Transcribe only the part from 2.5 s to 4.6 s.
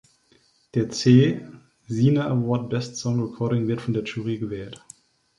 Best Song Recording wird von der Jury